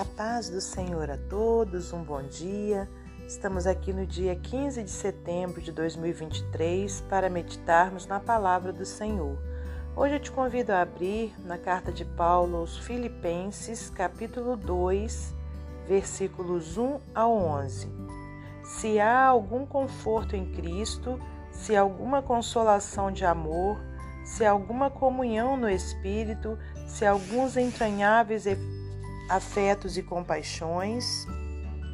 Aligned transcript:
A 0.00 0.04
paz 0.16 0.48
do 0.48 0.62
Senhor 0.62 1.10
a 1.10 1.18
todos, 1.28 1.92
um 1.92 2.02
bom 2.02 2.22
dia. 2.22 2.88
Estamos 3.28 3.66
aqui 3.66 3.92
no 3.92 4.06
dia 4.06 4.34
15 4.34 4.82
de 4.82 4.90
setembro 4.90 5.60
de 5.60 5.70
2023 5.72 7.02
para 7.02 7.28
meditarmos 7.28 8.06
na 8.06 8.18
palavra 8.18 8.72
do 8.72 8.86
Senhor. 8.86 9.36
Hoje 9.94 10.14
eu 10.14 10.20
te 10.20 10.32
convido 10.32 10.72
a 10.72 10.80
abrir 10.80 11.34
na 11.44 11.58
carta 11.58 11.92
de 11.92 12.06
Paulo 12.06 12.56
aos 12.56 12.78
Filipenses, 12.78 13.90
capítulo 13.90 14.56
2, 14.56 15.34
versículos 15.86 16.78
1 16.78 16.98
ao 17.14 17.36
11. 17.36 17.86
Se 18.64 18.98
há 18.98 19.26
algum 19.26 19.66
conforto 19.66 20.34
em 20.34 20.50
Cristo, 20.50 21.20
se 21.52 21.76
alguma 21.76 22.22
consolação 22.22 23.12
de 23.12 23.26
amor, 23.26 23.78
se 24.24 24.46
alguma 24.46 24.88
comunhão 24.88 25.58
no 25.58 25.68
Espírito, 25.68 26.58
se 26.86 27.04
alguns 27.04 27.58
entranháveis 27.58 28.46
afetos 29.30 29.96
e 29.96 30.02
compaixões, 30.02 31.24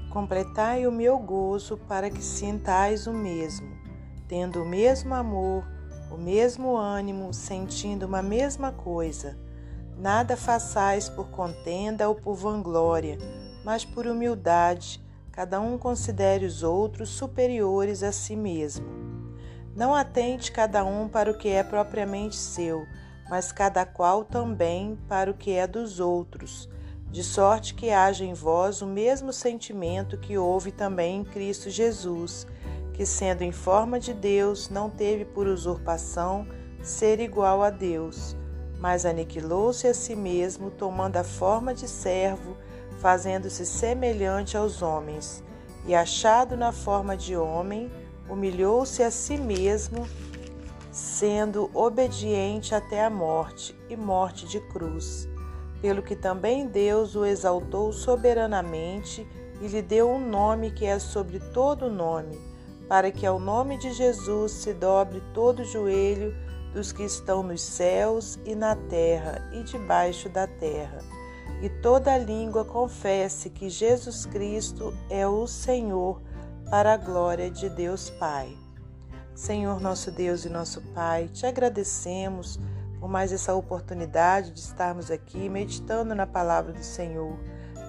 completai 0.09 0.87
o 0.87 0.91
meu 0.91 1.19
gozo 1.19 1.77
para 1.77 2.09
que 2.09 2.23
sintais 2.23 3.07
o 3.07 3.13
mesmo, 3.13 3.69
tendo 4.27 4.63
o 4.63 4.67
mesmo 4.67 5.15
amor, 5.15 5.63
o 6.11 6.17
mesmo 6.17 6.75
ânimo, 6.75 7.35
sentindo 7.35 8.07
uma 8.07 8.23
mesma 8.23 8.73
coisa. 8.73 9.39
Nada 9.99 10.35
façais 10.35 11.11
por 11.11 11.29
contenda 11.29 12.09
ou 12.09 12.15
por 12.15 12.35
vanglória, 12.35 13.19
mas 13.63 13.85
por 13.85 14.07
humildade, 14.07 15.05
cada 15.30 15.61
um 15.61 15.77
considere 15.77 16.47
os 16.47 16.63
outros 16.63 17.11
superiores 17.11 18.03
a 18.03 18.13
si 18.13 18.35
mesmo. 18.35 18.87
Não 19.77 19.95
atente 19.95 20.51
cada 20.51 20.83
um 20.87 21.07
para 21.07 21.30
o 21.30 21.37
que 21.37 21.51
é 21.51 21.63
propriamente 21.63 22.37
seu, 22.37 22.87
mas 23.29 23.53
cada 23.53 23.85
qual 23.85 24.25
também 24.25 24.99
para 25.07 25.30
o 25.30 25.35
que 25.35 25.53
é 25.53 25.66
dos 25.66 26.01
outros 26.01 26.75
de 27.10 27.23
sorte 27.23 27.74
que 27.74 27.90
haja 27.90 28.24
em 28.24 28.35
vós 28.35 28.82
o 28.82 28.87
mesmo 28.87 29.32
sentimento 29.32 30.18
que 30.18 30.37
houve 30.37 30.73
também 30.73 31.18
em 31.21 31.24
Cristo 31.24 31.71
Jesus, 31.71 32.46
que, 32.93 33.07
sendo 33.07 33.43
em 33.43 33.52
forma 33.52 34.01
de 34.01 34.13
Deus, 34.13 34.68
não 34.68 34.90
teve 34.90 35.24
por 35.24 35.46
usurpação 35.46 36.46
ser 36.82 37.21
igual 37.21 37.63
a 37.63 37.71
Deus, 37.71 38.37
mas 38.79 39.07
aniquilou-se 39.07 39.87
a 39.87 39.95
si 39.95 40.16
mesmo, 40.16 40.71
tomando 40.71 41.16
a 41.16 41.24
forma 41.24 41.73
de 41.73 41.88
servo, 41.88 42.57
fazendo-se 42.98 43.65
semelhante 43.65 44.57
aos 44.57 44.82
homens, 44.82 45.43
e 45.87 45.95
achado 45.95 46.57
na 46.57 46.73
forma 46.73 47.16
de 47.16 47.37
homem, 47.37 47.91
humilhou-se 48.29 49.02
a 49.02 49.10
si 49.10 49.37
mesmo, 49.37 50.07
sendo 50.91 51.70
obediente 51.73 52.74
até 52.74 53.04
a 53.04 53.10
morte 53.10 53.79
e 53.88 53.96
morte 53.96 54.46
de 54.46 54.60
cruz 54.60 55.29
pelo 55.80 56.02
que 56.02 56.16
também 56.16 56.66
Deus 56.66 57.15
o 57.15 57.24
exaltou 57.24 57.93
soberanamente 57.93 59.27
e 59.60 59.66
lhe 59.66 59.82
deu 59.82 60.10
um 60.10 60.29
nome 60.29 60.71
que 60.71 60.85
é 60.85 60.99
sobre 60.99 61.38
todo 61.38 61.91
nome, 61.91 62.38
para 62.88 63.10
que 63.10 63.27
ao 63.27 63.38
nome 63.38 63.79
de 63.79 63.93
Jesus 63.93 64.53
se 64.53 64.72
dobre 64.72 65.22
todo 65.32 65.60
o 65.60 65.65
joelho 65.65 66.34
dos 66.72 66.93
que 66.93 67.03
estão 67.03 67.43
nos 67.43 67.62
céus 67.62 68.38
e 68.44 68.54
na 68.54 68.77
terra 68.77 69.50
e 69.53 69.62
debaixo 69.62 70.28
da 70.28 70.47
terra, 70.47 70.99
e 71.62 71.69
toda 71.69 72.19
língua 72.19 72.65
confesse 72.65 73.49
que 73.49 73.71
Jesus 73.71 74.27
Cristo 74.27 74.93
é 75.09 75.27
o 75.27 75.47
Senhor, 75.47 76.21
para 76.69 76.94
a 76.94 76.97
glória 76.97 77.50
de 77.50 77.69
Deus 77.69 78.10
Pai. 78.10 78.56
Senhor 79.34 79.81
nosso 79.81 80.10
Deus 80.10 80.44
e 80.44 80.49
nosso 80.49 80.81
Pai, 80.93 81.28
te 81.28 81.47
agradecemos 81.47 82.59
por 83.00 83.09
mais 83.09 83.33
essa 83.33 83.55
oportunidade 83.55 84.50
de 84.50 84.61
estarmos 84.61 85.11
aqui 85.11 85.49
meditando 85.49 86.15
na 86.15 86.27
palavra 86.27 86.72
do 86.72 86.83
Senhor. 86.83 87.38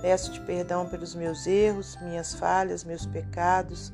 Peço-te 0.02 0.39
perdão 0.41 0.88
pelos 0.88 1.16
meus 1.16 1.47
erros, 1.47 1.97
minhas 2.02 2.36
falhas, 2.36 2.83
meus 2.83 3.05
pecados. 3.05 3.92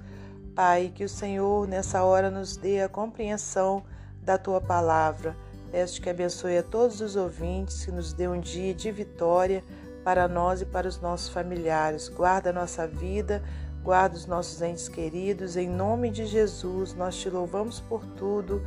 Pai, 0.54 0.92
que 0.94 1.04
o 1.04 1.10
Senhor 1.10 1.68
nessa 1.68 2.04
hora 2.04 2.30
nos 2.30 2.58
dê 2.58 2.82
a 2.82 2.90
compreensão 2.90 3.84
da 4.22 4.38
tua 4.38 4.60
palavra. 4.60 5.36
Peço-te 5.72 6.02
que 6.02 6.10
abençoe 6.10 6.58
a 6.58 6.64
todos 6.64 7.02
os 7.02 7.16
ouvintes, 7.16 7.86
que 7.86 7.92
nos 7.92 8.14
dê 8.14 8.28
um 8.28 8.40
dia 8.40 8.74
de 8.74 8.92
vitória 8.92 9.64
para 10.04 10.28
nós 10.28 10.62
e 10.62 10.66
para 10.66 10.88
os 10.88 11.00
nossos 11.00 11.30
familiares. 11.30 12.10
Guarda 12.10 12.50
a 12.50 12.54
nossa 12.54 12.86
vida, 12.86 13.42
guarda 13.82 14.16
os 14.16 14.26
nossos 14.26 14.62
entes 14.62 14.88
queridos. 14.88 15.58
Em 15.58 15.68
nome 15.68 16.10
de 16.12 16.26
Jesus, 16.26 16.94
nós 16.94 17.16
te 17.16 17.30
louvamos 17.30 17.80
por 17.80 18.06
tudo. 18.06 18.62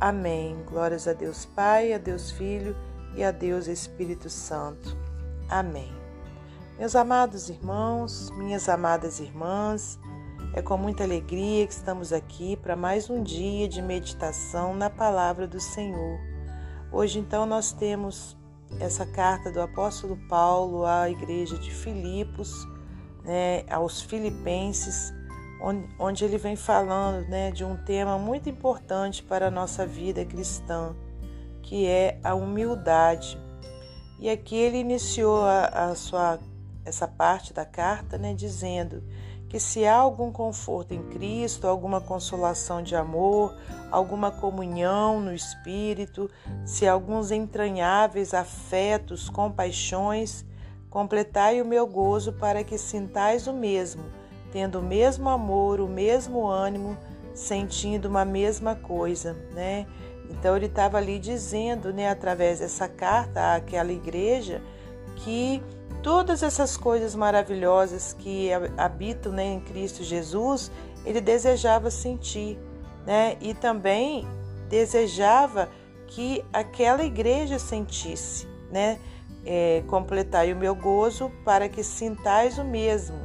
Amém. 0.00 0.56
Glórias 0.66 1.06
a 1.06 1.12
Deus 1.12 1.46
Pai, 1.46 1.92
a 1.92 1.98
Deus 1.98 2.30
Filho 2.30 2.76
e 3.14 3.22
a 3.22 3.30
Deus 3.30 3.68
Espírito 3.68 4.28
Santo. 4.28 4.96
Amém. 5.48 5.92
Meus 6.78 6.96
amados 6.96 7.48
irmãos, 7.48 8.30
minhas 8.36 8.68
amadas 8.68 9.20
irmãs, 9.20 9.98
é 10.52 10.60
com 10.60 10.76
muita 10.76 11.04
alegria 11.04 11.66
que 11.66 11.72
estamos 11.72 12.12
aqui 12.12 12.56
para 12.56 12.74
mais 12.74 13.08
um 13.08 13.22
dia 13.22 13.68
de 13.68 13.80
meditação 13.80 14.74
na 14.74 14.90
palavra 14.90 15.46
do 15.46 15.60
Senhor. 15.60 16.18
Hoje, 16.90 17.20
então, 17.20 17.46
nós 17.46 17.72
temos 17.72 18.36
essa 18.80 19.06
carta 19.06 19.52
do 19.52 19.60
apóstolo 19.60 20.16
Paulo 20.28 20.84
à 20.84 21.08
igreja 21.08 21.56
de 21.56 21.70
Filipos, 21.70 22.52
né, 23.24 23.64
aos 23.70 24.02
Filipenses 24.02 25.12
onde 25.98 26.24
ele 26.24 26.36
vem 26.36 26.56
falando 26.56 27.26
né, 27.26 27.50
de 27.50 27.64
um 27.64 27.76
tema 27.76 28.18
muito 28.18 28.48
importante 28.50 29.22
para 29.22 29.48
a 29.48 29.50
nossa 29.50 29.86
vida 29.86 30.24
cristã, 30.24 30.94
que 31.62 31.86
é 31.86 32.18
a 32.22 32.34
humildade. 32.34 33.40
E 34.20 34.28
aqui 34.28 34.56
ele 34.56 34.78
iniciou 34.78 35.42
a, 35.42 35.64
a 35.66 35.94
sua, 35.94 36.38
essa 36.84 37.08
parte 37.08 37.54
da 37.54 37.64
carta 37.64 38.18
né, 38.18 38.34
dizendo 38.34 39.02
que 39.48 39.58
se 39.58 39.86
há 39.86 39.96
algum 39.96 40.32
conforto 40.32 40.92
em 40.92 41.02
Cristo, 41.04 41.66
alguma 41.66 42.00
consolação 42.00 42.82
de 42.82 42.96
amor, 42.96 43.56
alguma 43.90 44.30
comunhão 44.30 45.20
no 45.20 45.32
Espírito, 45.32 46.28
se 46.66 46.86
alguns 46.86 47.30
entranháveis 47.30 48.34
afetos, 48.34 49.30
compaixões, 49.30 50.44
completai 50.90 51.62
o 51.62 51.64
meu 51.64 51.86
gozo 51.86 52.32
para 52.32 52.64
que 52.64 52.76
sintais 52.76 53.46
o 53.46 53.52
mesmo 53.52 54.23
tendo 54.54 54.78
o 54.78 54.82
mesmo 54.82 55.28
amor, 55.28 55.80
o 55.80 55.88
mesmo 55.88 56.46
ânimo, 56.46 56.96
sentindo 57.34 58.08
uma 58.08 58.24
mesma 58.24 58.76
coisa, 58.76 59.36
né? 59.52 59.84
Então 60.30 60.56
ele 60.56 60.66
estava 60.66 60.96
ali 60.96 61.18
dizendo, 61.18 61.92
né, 61.92 62.08
através 62.08 62.60
dessa 62.60 62.86
carta 62.86 63.56
àquela 63.56 63.92
igreja, 63.92 64.62
que 65.16 65.60
todas 66.04 66.44
essas 66.44 66.76
coisas 66.76 67.16
maravilhosas 67.16 68.12
que 68.12 68.50
habitam 68.76 69.32
né, 69.32 69.44
em 69.44 69.60
Cristo 69.60 70.04
Jesus, 70.04 70.70
ele 71.04 71.20
desejava 71.20 71.90
sentir, 71.90 72.56
né? 73.04 73.36
E 73.40 73.54
também 73.54 74.24
desejava 74.68 75.68
que 76.06 76.44
aquela 76.52 77.02
igreja 77.02 77.58
sentisse, 77.58 78.46
né? 78.70 79.00
É, 79.44 79.82
completai 79.88 80.52
o 80.52 80.56
meu 80.56 80.76
gozo 80.76 81.30
para 81.44 81.68
que 81.68 81.82
sintais 81.82 82.56
o 82.56 82.64
mesmo, 82.64 83.23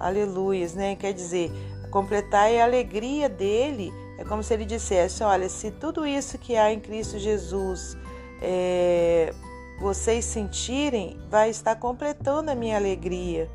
aleluias, 0.00 0.74
né? 0.74 0.96
Quer 0.96 1.12
dizer, 1.12 1.52
completar 1.90 2.50
a 2.52 2.64
alegria 2.64 3.28
dele. 3.28 3.92
É 4.18 4.24
como 4.24 4.42
se 4.42 4.54
ele 4.54 4.64
dissesse: 4.64 5.22
olha, 5.22 5.48
se 5.48 5.70
tudo 5.70 6.06
isso 6.06 6.38
que 6.38 6.56
há 6.56 6.72
em 6.72 6.80
Cristo 6.80 7.18
Jesus 7.18 7.96
é, 8.40 9.32
vocês 9.80 10.24
sentirem, 10.24 11.18
vai 11.28 11.50
estar 11.50 11.76
completando 11.76 12.50
a 12.50 12.54
minha 12.54 12.76
alegria. 12.76 13.50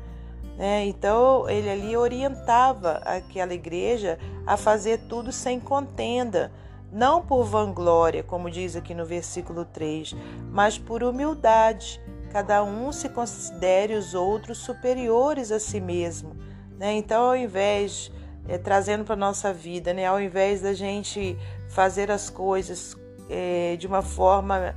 Né? 0.56 0.86
Então 0.86 1.48
ele 1.48 1.68
ali 1.68 1.96
orientava 1.96 3.00
aquela 3.04 3.52
igreja 3.52 4.18
a 4.46 4.56
fazer 4.56 5.00
tudo 5.08 5.30
sem 5.30 5.60
contenda, 5.60 6.50
não 6.90 7.20
por 7.20 7.44
vanglória, 7.44 8.22
como 8.22 8.50
diz 8.50 8.74
aqui 8.74 8.94
no 8.94 9.04
versículo 9.04 9.64
3, 9.66 10.14
mas 10.50 10.78
por 10.78 11.02
humildade 11.02 12.00
cada 12.26 12.62
um 12.62 12.92
se 12.92 13.08
considere 13.08 13.94
os 13.94 14.14
outros 14.14 14.58
superiores 14.58 15.50
a 15.50 15.58
si 15.58 15.80
mesmo. 15.80 16.36
Né? 16.78 16.94
Então, 16.94 17.24
ao 17.24 17.36
invés, 17.36 18.10
é, 18.48 18.58
trazendo 18.58 19.04
para 19.04 19.14
a 19.14 19.18
nossa 19.18 19.52
vida, 19.52 19.92
né? 19.92 20.06
ao 20.06 20.20
invés 20.20 20.60
da 20.60 20.74
gente 20.74 21.36
fazer 21.68 22.10
as 22.10 22.30
coisas 22.30 22.96
é, 23.28 23.76
de 23.76 23.86
uma 23.86 24.02
forma 24.02 24.74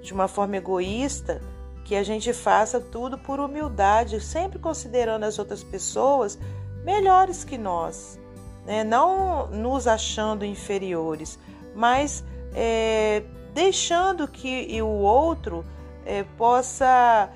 de 0.00 0.12
uma 0.12 0.28
forma 0.28 0.58
egoísta, 0.58 1.40
que 1.82 1.96
a 1.96 2.02
gente 2.02 2.30
faça 2.34 2.78
tudo 2.78 3.16
por 3.16 3.40
humildade, 3.40 4.20
sempre 4.20 4.58
considerando 4.58 5.24
as 5.24 5.38
outras 5.38 5.64
pessoas 5.64 6.38
melhores 6.84 7.42
que 7.42 7.56
nós, 7.56 8.20
né? 8.66 8.84
não 8.84 9.46
nos 9.46 9.86
achando 9.86 10.44
inferiores, 10.44 11.38
mas 11.74 12.22
é, 12.54 13.22
deixando 13.54 14.28
que 14.28 14.80
o 14.82 14.86
outro 14.86 15.64
é, 16.04 16.24
possa 16.36 17.30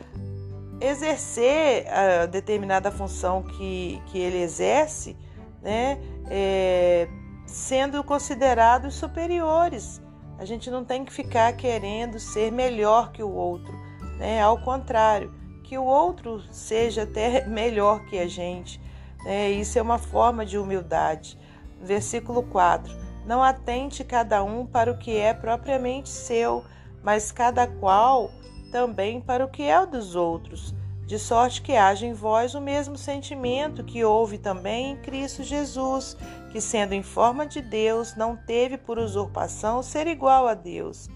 exercer 0.80 1.86
a 1.88 2.26
determinada 2.26 2.90
função 2.90 3.42
que, 3.42 4.00
que 4.06 4.18
ele 4.18 4.38
exerce, 4.38 5.16
né, 5.60 5.98
é, 6.30 7.08
sendo 7.46 8.02
considerados 8.04 8.94
superiores. 8.94 10.00
A 10.38 10.44
gente 10.44 10.70
não 10.70 10.84
tem 10.84 11.04
que 11.04 11.12
ficar 11.12 11.52
querendo 11.54 12.20
ser 12.20 12.52
melhor 12.52 13.10
que 13.10 13.22
o 13.22 13.30
outro, 13.30 13.74
né? 14.18 14.40
ao 14.40 14.56
contrário, 14.58 15.34
que 15.64 15.76
o 15.76 15.84
outro 15.84 16.40
seja 16.52 17.02
até 17.02 17.44
melhor 17.48 18.04
que 18.04 18.18
a 18.18 18.28
gente. 18.28 18.80
É, 19.26 19.50
isso 19.50 19.78
é 19.78 19.82
uma 19.82 19.98
forma 19.98 20.46
de 20.46 20.56
humildade. 20.56 21.36
Versículo 21.82 22.44
4: 22.44 22.94
Não 23.26 23.42
atente 23.42 24.04
cada 24.04 24.44
um 24.44 24.64
para 24.64 24.92
o 24.92 24.98
que 24.98 25.16
é 25.16 25.34
propriamente 25.34 26.08
seu, 26.08 26.64
mas 27.02 27.32
cada 27.32 27.66
qual 27.66 28.30
também 28.70 29.20
para 29.20 29.44
o 29.44 29.48
que 29.48 29.62
é 29.62 29.80
o 29.80 29.86
dos 29.86 30.14
outros, 30.14 30.74
de 31.06 31.18
sorte 31.18 31.62
que 31.62 31.74
haja 31.74 32.06
em 32.06 32.12
vós 32.12 32.54
o 32.54 32.60
mesmo 32.60 32.96
sentimento 32.96 33.82
que 33.82 34.04
houve 34.04 34.38
também 34.38 34.92
em 34.92 34.96
Cristo 34.96 35.42
Jesus, 35.42 36.16
que, 36.50 36.60
sendo 36.60 36.92
em 36.92 37.02
forma 37.02 37.46
de 37.46 37.60
Deus, 37.60 38.14
não 38.14 38.36
teve 38.36 38.76
por 38.76 38.98
usurpação 38.98 39.82
ser 39.82 40.06
igual 40.06 40.46
a 40.46 40.54
Deus 40.54 41.08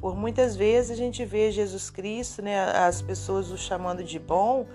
por 0.00 0.16
muitas 0.16 0.54
vezes 0.54 0.92
a 0.92 0.94
gente 0.94 1.24
vê 1.24 1.50
Jesus 1.50 1.90
Cristo, 1.90 2.42
né, 2.42 2.60
as 2.60 3.02
pessoas 3.02 3.50
o 3.50 3.56
chamando 3.56 4.04
de 4.04 4.18
bom 4.18 4.66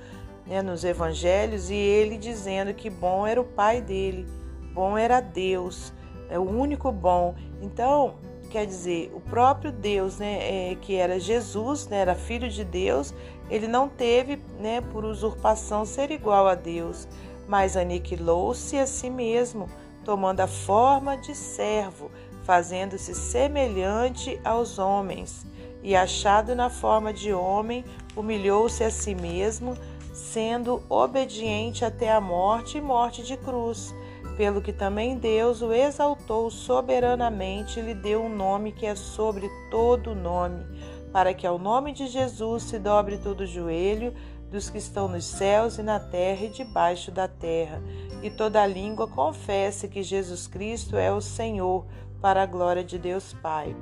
né, 0.45 0.62
nos 0.62 0.83
evangelhos 0.83 1.69
e 1.69 1.75
ele 1.75 2.18
dizendo 2.18 2.74
que 2.74 2.89
bom 2.89 3.25
era 3.25 3.39
o 3.39 3.45
Pai 3.45 3.81
dele, 3.81 4.28
bom 4.74 4.98
era 4.98 5.22
Deus, 5.22 5.94
é 6.30 6.39
o 6.39 6.44
único 6.44 6.92
bom. 6.92 7.36
Então, 7.62 8.16
quer 8.51 8.65
dizer, 8.65 9.12
o 9.15 9.19
próprio 9.19 9.71
Deus, 9.71 10.18
né, 10.18 10.71
é, 10.71 10.75
que 10.75 10.95
era 10.95 11.19
Jesus, 11.19 11.88
né, 11.88 11.98
era 11.98 12.15
filho 12.15 12.50
de 12.50 12.63
Deus, 12.63 13.13
ele 13.50 13.68
não 13.68 13.88
teve, 13.88 14.39
né, 14.59 14.81
por 14.81 15.06
usurpação 15.06 15.86
ser 15.86 16.12
igual 16.12 16.48
a 16.48 16.56
Deus, 16.56 17.07
mas 17.48 17.77
aniquilou-se 17.77 18.77
a 18.77 18.86
si 18.86 19.09
mesmo, 19.09 19.68
tomando 20.03 20.42
a 20.42 20.48
forma 20.48 21.15
de 21.18 21.33
servo 21.33 22.12
fazendo-se 22.44 23.13
semelhante 23.13 24.39
aos 24.44 24.80
homens, 24.80 25.45
e 25.83 25.95
achado 25.95 26.56
na 26.56 26.69
forma 26.69 27.13
de 27.13 27.33
homem, 27.33 27.83
humilhou-se 28.15 28.83
a 28.83 28.92
si 28.92 29.15
mesmo, 29.15 29.75
sendo 30.13 30.83
obediente 30.89 31.86
até 31.86 32.12
a 32.12 32.21
morte 32.21 32.77
e 32.77 32.81
morte 32.81 33.24
de 33.24 33.38
cruz. 33.38 33.95
Pelo 34.41 34.59
que 34.59 34.73
também 34.73 35.19
Deus 35.19 35.61
o 35.61 35.71
exaltou 35.71 36.49
soberanamente 36.49 37.79
e 37.79 37.83
lhe 37.83 37.93
deu 37.93 38.23
um 38.23 38.35
nome 38.35 38.71
que 38.71 38.88
é 38.88 38.95
sobre 38.95 39.47
todo 39.69 40.15
nome, 40.15 40.65
para 41.13 41.31
que 41.31 41.45
ao 41.45 41.59
nome 41.59 41.93
de 41.93 42.07
Jesus 42.07 42.63
se 42.63 42.79
dobre 42.79 43.19
todo 43.19 43.41
o 43.41 43.45
joelho 43.45 44.11
dos 44.49 44.67
que 44.67 44.79
estão 44.79 45.07
nos 45.07 45.25
céus 45.25 45.77
e 45.77 45.83
na 45.83 45.99
terra 45.99 46.45
e 46.45 46.49
debaixo 46.49 47.11
da 47.11 47.27
terra, 47.27 47.83
e 48.23 48.31
toda 48.31 48.65
língua 48.65 49.07
confesse 49.07 49.88
que 49.88 50.01
Jesus 50.01 50.47
Cristo 50.47 50.97
é 50.97 51.13
o 51.13 51.21
Senhor, 51.21 51.85
para 52.19 52.41
a 52.41 52.47
glória 52.47 52.83
de 52.83 52.97
Deus 52.97 53.33
Pai. 53.44 53.75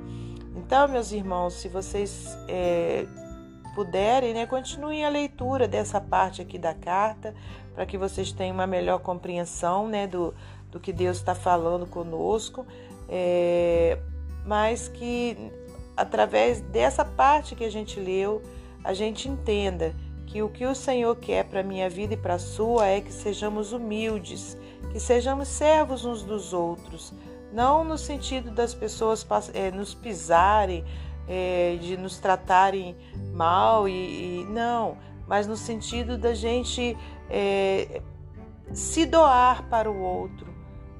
Então, 0.54 0.86
meus 0.88 1.10
irmãos, 1.10 1.54
se 1.54 1.68
vocês 1.70 2.36
é, 2.46 3.06
puderem, 3.74 4.34
né, 4.34 4.44
continuem 4.44 5.06
a 5.06 5.08
leitura 5.08 5.66
dessa 5.66 6.02
parte 6.02 6.42
aqui 6.42 6.58
da 6.58 6.74
carta, 6.74 7.34
para 7.80 7.86
que 7.86 7.96
vocês 7.96 8.30
tenham 8.30 8.52
uma 8.52 8.66
melhor 8.66 8.98
compreensão 8.98 9.88
né, 9.88 10.06
do, 10.06 10.34
do 10.70 10.78
que 10.78 10.92
Deus 10.92 11.16
está 11.16 11.34
falando 11.34 11.86
conosco, 11.86 12.66
é, 13.08 13.98
mas 14.44 14.86
que 14.86 15.50
através 15.96 16.60
dessa 16.60 17.06
parte 17.06 17.56
que 17.56 17.64
a 17.64 17.70
gente 17.70 17.98
leu, 17.98 18.42
a 18.84 18.92
gente 18.92 19.30
entenda 19.30 19.94
que 20.26 20.42
o 20.42 20.50
que 20.50 20.66
o 20.66 20.74
Senhor 20.74 21.16
quer 21.16 21.44
para 21.44 21.60
a 21.60 21.62
minha 21.62 21.88
vida 21.88 22.12
e 22.12 22.16
para 22.18 22.34
a 22.34 22.38
sua 22.38 22.86
é 22.86 23.00
que 23.00 23.10
sejamos 23.10 23.72
humildes, 23.72 24.58
que 24.92 25.00
sejamos 25.00 25.48
servos 25.48 26.04
uns 26.04 26.22
dos 26.22 26.52
outros, 26.52 27.14
não 27.50 27.82
no 27.82 27.96
sentido 27.96 28.50
das 28.50 28.74
pessoas 28.74 29.26
é, 29.54 29.70
nos 29.70 29.94
pisarem, 29.94 30.84
é, 31.26 31.78
de 31.80 31.96
nos 31.96 32.18
tratarem 32.18 32.94
mal, 33.32 33.88
e, 33.88 34.42
e, 34.42 34.44
não, 34.50 34.98
mas 35.26 35.46
no 35.46 35.56
sentido 35.56 36.18
da 36.18 36.34
gente 36.34 36.94
é, 37.30 38.02
se 38.72 39.06
doar 39.06 39.68
para 39.68 39.90
o 39.90 40.00
outro, 40.00 40.46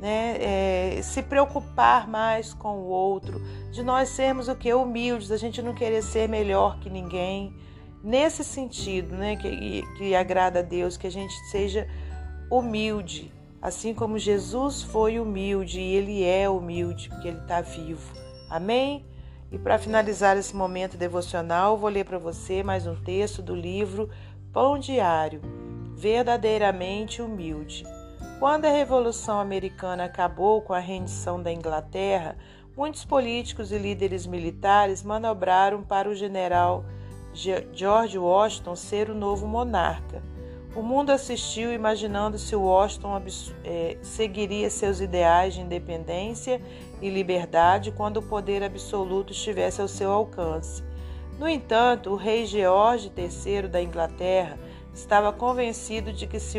né? 0.01 0.37
É, 0.41 1.03
se 1.03 1.23
preocupar 1.23 2.09
mais 2.09 2.55
com 2.55 2.79
o 2.79 2.87
outro, 2.87 3.41
de 3.71 3.83
nós 3.83 4.09
sermos 4.09 4.49
o 4.49 4.57
que? 4.57 4.73
Humildes, 4.73 5.31
a 5.31 5.37
gente 5.37 5.61
não 5.61 5.75
querer 5.75 6.03
ser 6.03 6.29
melhor 6.29 6.79
que 6.81 6.89
ninguém. 6.89 7.55
Nesse 8.03 8.43
sentido, 8.43 9.15
né, 9.15 9.37
que, 9.37 9.83
que 9.99 10.15
agrada 10.15 10.61
a 10.61 10.63
Deus, 10.63 10.97
que 10.97 11.07
a 11.07 11.11
gente 11.11 11.35
seja 11.51 11.87
humilde, 12.51 13.31
assim 13.61 13.93
como 13.93 14.19
Jesus 14.19 14.83
foi 14.83 15.21
humilde 15.21 15.79
e 15.79 15.95
ele 15.97 16.25
é 16.25 16.49
humilde, 16.49 17.11
porque 17.11 17.29
ele 17.29 17.41
está 17.41 17.61
vivo. 17.61 18.15
Amém? 18.49 19.05
E 19.53 19.59
para 19.59 19.79
finalizar 19.79 20.37
esse 20.39 20.57
momento 20.57 20.97
devocional, 20.97 21.77
vou 21.77 21.91
ler 21.91 22.05
para 22.05 22.19
você 22.19 22.63
mais 22.63 22.87
um 22.87 22.95
texto 22.95 23.43
do 23.43 23.55
livro 23.55 24.09
Pão 24.53 24.79
Diário, 24.79 25.43
verdadeiramente 26.01 27.21
humilde. 27.21 27.85
Quando 28.39 28.65
a 28.65 28.71
Revolução 28.71 29.39
Americana 29.39 30.05
acabou 30.05 30.63
com 30.63 30.73
a 30.73 30.79
rendição 30.79 31.43
da 31.43 31.53
Inglaterra, 31.53 32.39
muitos 32.75 33.05
políticos 33.05 33.71
e 33.71 33.77
líderes 33.77 34.27
militares 34.27 35.03
manobraram 35.03 35.83
para 35.83 36.09
o 36.09 36.15
general 36.15 36.87
George 37.35 38.19
Washington 38.19 38.75
ser 38.75 39.11
o 39.11 39.15
novo 39.15 39.47
monarca. 39.47 40.23
O 40.75 40.81
mundo 40.81 41.11
assistiu 41.11 41.71
imaginando 41.71 42.39
se 42.39 42.57
Washington 42.57 43.21
é, 43.63 43.99
seguiria 44.01 44.71
seus 44.71 45.03
ideais 45.03 45.53
de 45.53 45.61
independência 45.61 46.63
e 47.03 47.11
liberdade 47.11 47.93
quando 47.93 48.19
o 48.19 48.23
poder 48.23 48.63
absoluto 48.63 49.33
estivesse 49.33 49.83
ao 49.83 49.89
seu 49.89 50.11
alcance. 50.11 50.83
No 51.39 51.47
entanto, 51.47 52.11
o 52.11 52.17
rei 52.17 52.47
George 52.47 53.13
III 53.15 53.69
da 53.69 53.83
Inglaterra 53.83 54.59
estava 54.95 55.33
convencido 55.33 56.13
de 56.13 56.27
que 56.27 56.41
se, 56.41 56.59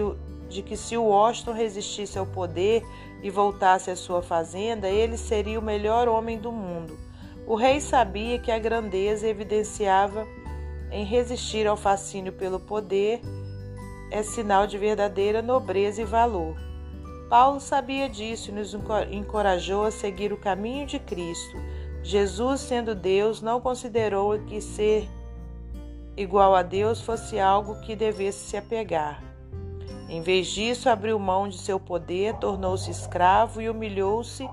de 0.50 0.62
que 0.62 0.76
se 0.76 0.98
Washington 0.98 1.54
resistisse 1.54 2.18
ao 2.18 2.26
poder 2.26 2.84
e 3.22 3.30
voltasse 3.30 3.92
à 3.92 3.96
sua 3.96 4.22
fazenda, 4.22 4.90
ele 4.90 5.18
seria 5.18 5.60
o 5.60 5.64
melhor 5.64 6.08
homem 6.08 6.38
do 6.38 6.52
mundo. 6.52 6.98
O 7.46 7.56
rei 7.56 7.80
sabia 7.80 8.40
que 8.40 8.52
a 8.52 8.60
grandeza 8.60 9.28
evidenciava 9.28 10.28
em 10.92 11.06
resistir 11.06 11.68
ao 11.68 11.78
fascínio 11.78 12.34
pelo 12.34 12.60
poder 12.60 13.22
é 14.12 14.22
sinal 14.22 14.68
de 14.68 14.78
verdadeira 14.78 15.42
nobreza 15.42 16.02
e 16.02 16.06
valor. 16.06 16.56
Paulo 17.30 17.62
sabia 17.62 18.10
disso 18.10 18.52
e 18.52 18.54
nos 18.54 18.76
encorajou 19.10 19.86
a 19.86 19.92
seguir 19.92 20.34
o 20.34 20.38
caminho 20.38 20.86
de 20.86 21.00
Cristo. 21.00 21.58
Jesus, 22.04 22.60
sendo 22.60 22.94
Deus, 22.94 23.42
não 23.42 23.62
considerou 23.62 24.38
que 24.40 24.60
ser 24.60 25.08
igual 26.22 26.56
a 26.56 26.62
Deus 26.62 27.02
fosse 27.02 27.40
algo 27.40 27.82
que 27.82 27.96
devesse 27.96 28.50
se 28.50 28.58
apegar. 28.58 29.24
Em 30.10 30.22
vez 30.22 30.48
disso, 30.48 30.90
abriu 30.90 31.18
mão 31.18 31.48
de 31.48 31.58
seu 31.58 31.80
poder, 31.80 32.36
tornou-se 32.36 32.92
escravo 32.92 33.62
e 33.62 33.70
humilhou-se 33.70 34.48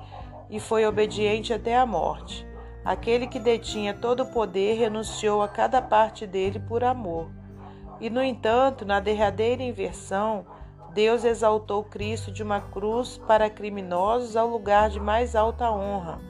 e 0.48 0.60
foi 0.60 0.86
obediente 0.86 1.52
até 1.52 1.76
a 1.76 1.84
morte. 1.84 2.46
Aquele 2.84 3.26
que 3.26 3.38
detinha 3.38 3.92
todo 3.92 4.22
o 4.22 4.30
poder 4.30 4.78
renunciou 4.78 5.42
a 5.42 5.48
cada 5.48 5.82
parte 5.82 6.26
dele 6.26 6.58
por 6.60 6.84
amor. 6.84 7.28
E, 8.00 8.08
no 8.08 8.22
entanto, 8.22 8.86
na 8.86 9.00
derradeira 9.00 9.62
inversão, 9.62 10.46
Deus 10.94 11.24
exaltou 11.24 11.84
Cristo 11.84 12.30
de 12.30 12.42
uma 12.42 12.60
cruz 12.60 13.18
para 13.26 13.50
criminosos 13.50 14.36
ao 14.36 14.48
lugar 14.48 14.88
de 14.88 15.00
mais 15.00 15.34
alta 15.34 15.70
honra. 15.70 16.20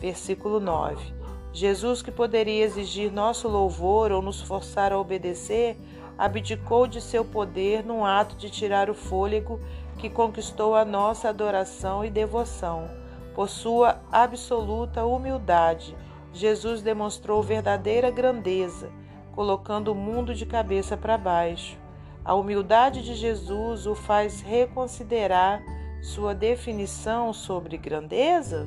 Versículo 0.00 0.60
9. 0.60 1.23
Jesus, 1.54 2.02
que 2.02 2.10
poderia 2.10 2.62
exigir 2.62 3.10
nosso 3.10 3.48
louvor 3.48 4.12
ou 4.12 4.20
nos 4.20 4.42
forçar 4.42 4.92
a 4.92 4.98
obedecer, 4.98 5.78
abdicou 6.18 6.86
de 6.86 7.00
seu 7.00 7.24
poder 7.24 7.82
num 7.82 8.04
ato 8.04 8.36
de 8.36 8.50
tirar 8.50 8.90
o 8.90 8.94
fôlego 8.94 9.58
que 9.96 10.10
conquistou 10.10 10.74
a 10.74 10.84
nossa 10.84 11.30
adoração 11.30 12.04
e 12.04 12.10
devoção. 12.10 12.90
Por 13.34 13.48
sua 13.48 14.02
absoluta 14.12 15.06
humildade, 15.06 15.96
Jesus 16.32 16.82
demonstrou 16.82 17.42
verdadeira 17.42 18.10
grandeza 18.10 18.90
colocando 19.34 19.88
o 19.88 19.94
mundo 19.94 20.34
de 20.34 20.46
cabeça 20.46 20.96
para 20.96 21.18
baixo. 21.18 21.76
A 22.24 22.34
humildade 22.34 23.02
de 23.02 23.14
Jesus 23.14 23.86
o 23.86 23.94
faz 23.94 24.40
reconsiderar 24.40 25.60
sua 26.00 26.34
definição 26.34 27.32
sobre 27.32 27.76
grandeza? 27.76 28.66